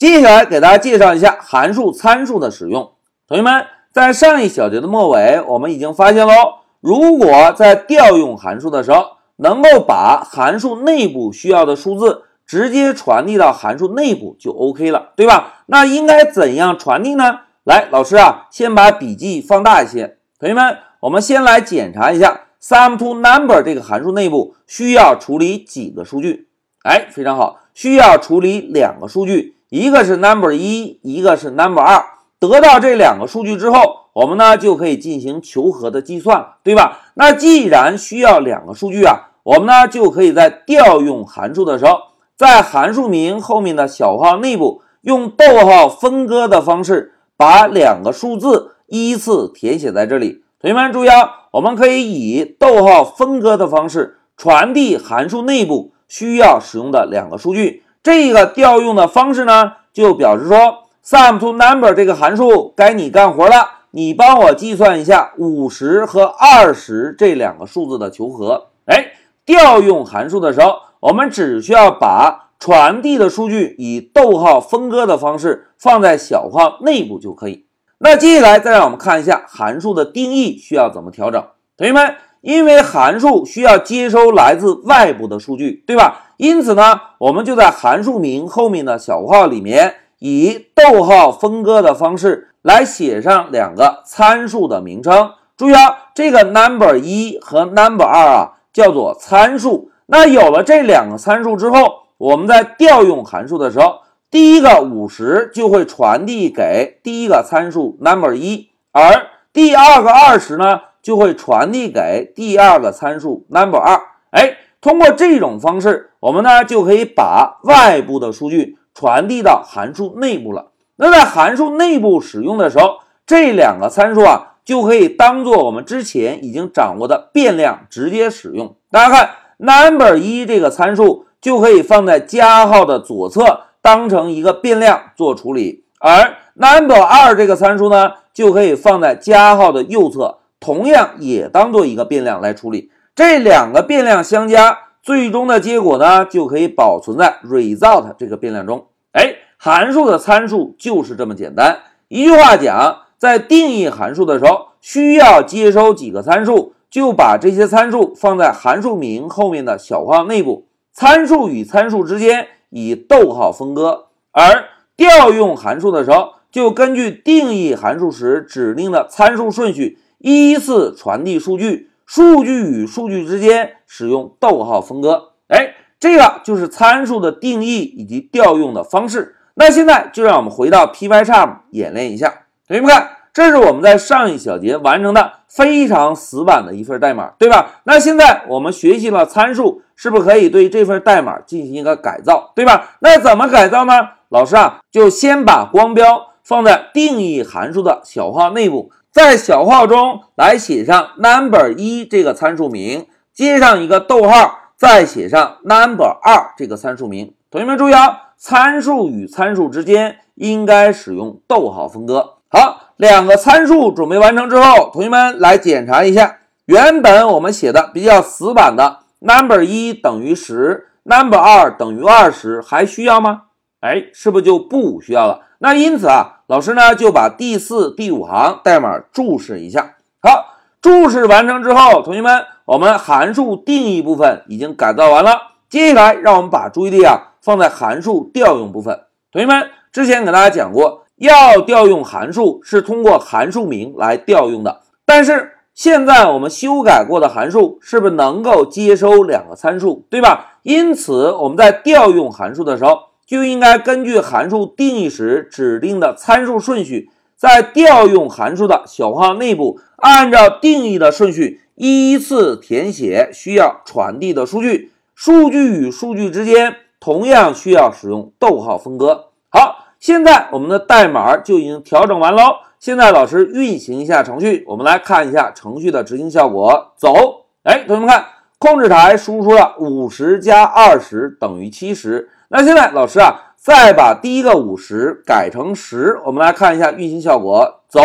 [0.00, 2.92] 接下来给大家介绍一下函数参数的使用。
[3.28, 6.32] 同学们，在上一小节的末尾，我们已经发现喽，
[6.80, 9.04] 如果在调用函数的时候，
[9.36, 15.64] 能够把函数内部需要的数字直接传递到函数内部就 OK 了，对吧？
[15.66, 17.40] 那应该怎样传递呢？
[17.64, 20.16] 来，老师啊，先把笔记放大一些。
[20.38, 26.48] 同学们，我们先来检查一下 sum_to_number 这个函数内部需要处理几个数据？
[26.84, 29.56] 哎，非常好，需要处理两个数据。
[29.70, 32.04] 一个是 number 一，一个是 number 二。
[32.40, 33.78] 得到这两个数据之后，
[34.12, 36.98] 我们呢就可以进行求和的计算了，对吧？
[37.14, 41.98] 那既然需要两个数据啊，我们呢就可以在调用函数的时候，
[42.34, 50.42] 在函数名后面的小号内部用逗号分割的方式，把两个数字依次填写在这里。
[50.60, 57.84] 同学们注意啊，我们可以以逗号分割的方式传递函数内部需要使用的两个数据。
[58.02, 68.68] 这个调用的方式呢，就表示说，sum_to_number 这个函数该你干活了，你帮我计算一下五十和二十这两个数字的求和。
[68.86, 69.12] 哎，
[69.44, 77.66] 调用函数的时候，我们只需要把传递的数据以逗号分割的方式放在小号内部就可以。
[77.98, 81.44] 那接下来再让我们看一下函数的定义需要怎么调整。
[81.76, 86.29] 同学们，因为函数需要接收来自外部的数据，对吧？
[86.40, 95.32] 因此呢，我们就在函数名后面的小括号里面，以逗号分割的方式来写上两个参数的名称。
[95.54, 99.90] 注意啊，这个 number 一和 number 二啊，叫做参数。
[100.06, 103.98] 那有了这两个参数之后，我们在调用函数的时候，
[104.30, 114.00] 第一个五十就会传递给第一个参数 number 一，而第二个二十呢，就会传递给第二个参数 number 二。
[114.30, 114.56] 哎。
[114.80, 120.68] 通过这种方式，我们呢就可以把外部的数据传递到函数内部了。
[120.96, 128.74] 那在函数内部使用的时候，这两个参数啊就可以当做我们之前已经掌握的变量直接使用。
[128.90, 142.90] 大家看，number 一这个参数就可以放在加号的左侧，当成一个变量做处理；而 number 二这个参数呢，就可以放在加号的右侧，同样也当做一个变量来处理。
[143.14, 148.86] 这两个变量相加，最终的结果呢，就可以保存在 result 这个变量中。
[149.12, 151.80] 哎，函数的参数就是这么简单。
[152.08, 160.66] 一句话讲，在定义函数的时候，需要接收几个参数，就把这些参数放在函数名后面的小括号内部。
[160.92, 164.06] 参数与参数之间以逗号分割。
[164.32, 164.64] 而
[164.96, 171.89] 调用函数的时候，就根据定义函数时指定的参数顺序，依次传递数据。
[172.12, 179.36] 数据与数据之间使用逗号分割，哎，这个就是参数的定义以及调用的方式。
[179.54, 182.46] 那现在就让我们回到 Pycharm 演练一下。
[182.66, 187.80] 同学们看，这是我们在上一小节完成的非常死板的一份代码，对吧？
[187.84, 192.96] 那现在我们学习了参数，是不是可以对这份代码进行一个改造，对吧？
[192.98, 193.92] 那怎么改造呢？
[194.30, 198.90] 老师啊，就先把光标放在定义函数的小号内部。
[199.12, 207.34] 在小号中来写上 number 一这个参数名，接上一个逗号，再写上 number 二这个参数名。
[207.50, 212.34] 同学们注意啊，参数与参数之间应该使用逗号分割。
[212.48, 223.42] 好，两个参数准备完成之后，同学们来检查一下，原本我们写的比较死板的 number 一等于十，number 二等于二十，还需要吗？
[223.80, 225.40] 哎，是不是就不需要了？
[225.58, 226.36] 那因此啊。
[226.50, 229.94] 老师呢就把第四、第五行代码注释一下。
[230.20, 235.30] 好，注释完成之后，同学们，我们函数定义部分已经改造完了。
[235.68, 239.02] 接下来，让我们把注意力啊放在函数调用部分。
[239.30, 244.80] 同学们，之前给大家讲过，要调用函数是通过函数名来调用的。
[245.06, 250.54] 但是现在我们修改过的函数是不是能够接收两个参数，对吧？
[250.64, 253.09] 因此我们在调用函数的时候。
[253.30, 264.90] 就应该根据函数定义时指定的参数顺序，在调用函数的小括号内部，按照定义的顺序依次填写需要传递的数据。
[265.14, 269.26] 数据与数据之间同样需要使用逗号分割。
[269.48, 272.56] 好，现在我们的代码就已经调整完喽。
[272.80, 276.94] 现在老师运行一下程序，我们来看一下程序的执行效果。
[276.96, 278.24] 走，哎，同学们看，
[278.58, 282.28] 控制台输出了五十加二十等于七十。
[282.52, 287.84] 那现在老师啊，再把第一个五十改成十，我们来看一下运行效果。
[287.88, 288.02] 走，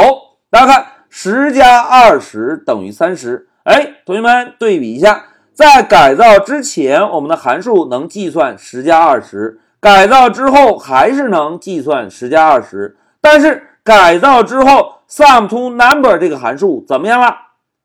[0.52, 3.48] 大家看，十加二十等于三十。
[3.64, 17.36] 哎，同学们对比一下，在改造之前，我们的函数能计算十加二十；改造之后还是能计算十加二十，但是改造之后 sum_to_number 这个函数怎么样了？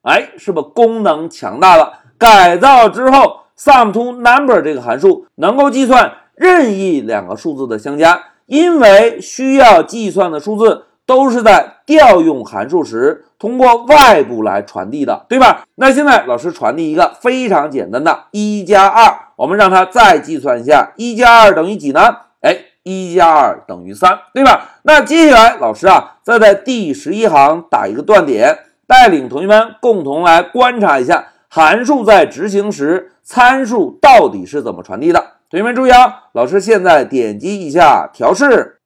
[0.03, 1.95] 哎，是不是功能强大了？
[2.19, 15.65] 改造之后 sum_to_number 这个函数能够计算任意两个数字的相加，因为需要计算的数字都是在调用函数时通过外部来传递的，对吧？
[15.75, 22.01] 那现在老师传递一个非常简单的一加二，我们让它再计算一下，一加二等于几呢？
[22.41, 24.79] 哎，一加二等于三，对吧？
[24.85, 35.23] 那接下来老师啊，再在第十一行打一个断点，带领同学们共同来观察一下函数在执行时参数到底是怎么传递的。
[35.51, 38.79] 同学们注意啊，老师现在点击一下调试，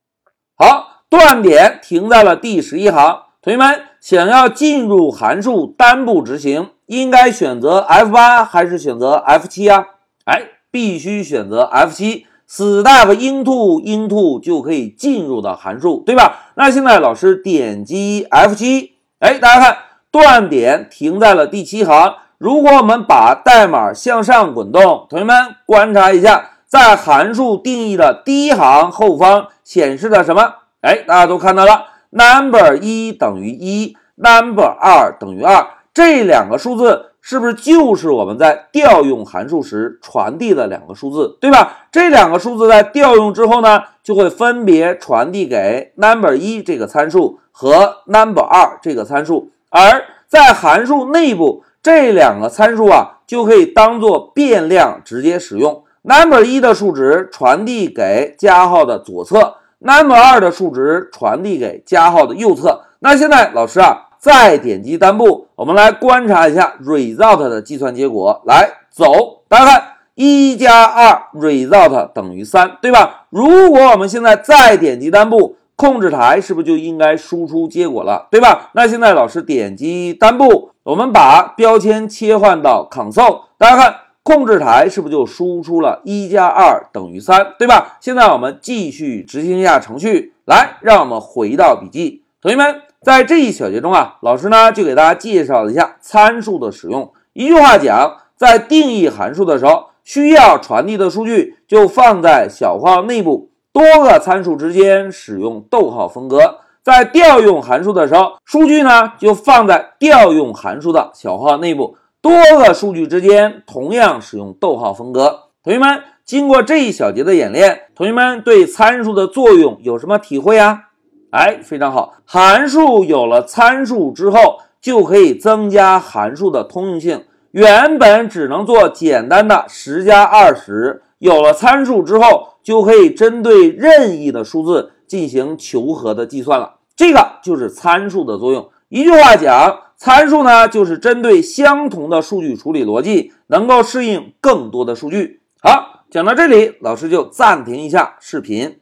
[0.56, 3.20] 好，断点停在了第十一行。
[3.42, 9.84] 同学们想要进入函数单步执行，应该选择 F 八还是选择 F 七啊？
[10.24, 10.40] 哎，
[10.70, 12.26] 必须选择 F 七。
[12.48, 16.52] Step into into 就可以进入到函数，对吧？
[16.54, 19.76] 那现在老师点击 F 七，哎，大家看
[20.10, 22.14] 断点停在了第七行。
[22.38, 30.54] 如果我们把代码向上滚动，同学们观察一下，在函数定义的第一行后方显示的什么？
[30.80, 37.12] 哎，大家都看到了，number 一等于一，number 二等于二，这两个数字。
[37.20, 41.86] 是不是就是我们在调用函数时传递的两个数字，对吧？
[41.92, 55.83] 这两个数字在调用之后呢，就会分别传递给 number 一这个参数和 number 二这个参数，而在函数内部，这两个参数啊就可以当做变量直接使用。
[56.04, 62.82] Number 一的数值传递给加号的左侧，number 二的数值传递给加号的右侧。
[63.00, 64.02] 那现在老师啊。
[64.24, 68.40] 再点击单步，我们来观察一下 result 的计算结果。
[68.46, 69.82] 来走，大家看，
[70.14, 73.26] 一加二 result 等于三，对吧？
[73.28, 78.70] 如果我们现在再点击单步，控制台是不是就应该输出结果了，对吧？
[78.72, 83.94] 那现在老师点击单步，我们把标签切换到 console，大家看，
[84.24, 87.98] 控制台是不是就输出了一加二等于三，对吧？
[88.00, 92.80] 现在我们继续执行一下程序，来，让我们回到笔记，同学们。
[93.02, 97.12] 在这一小节中啊，老师呢就给大家介绍一下参数的使用。
[97.34, 106.38] 一句话讲，在定义函数的时候，需要传递的数据就放在小括号内部，多个参数之间使用逗号分割；
[106.82, 115.40] 在调用函数的时候，数据呢就放在调用函数的小括号内部，多个数据之间同样使用逗号分割。
[115.62, 120.84] 同学们，经过这一小节的演练，同学们对参数的作用有什么体会啊？
[121.32, 122.14] 哎，非常好。
[122.24, 127.24] 函数有了参数之后，就可以增加函数的通用性。
[127.50, 136.76] 原本只能做简单的十加二十，有了参数之后，就可以针对任意的数字进行求和的计算了。
[136.96, 138.70] 这个就是参数的作用。
[138.88, 145.40] 一句话讲，参数呢，就是针对相同的数据处理逻辑，能够适应更多的数据。
[145.62, 148.80] 好，讲到这里，老师就暂停一下视频。